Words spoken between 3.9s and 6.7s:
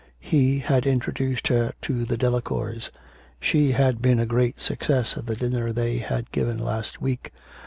been a great success at the dinner they had given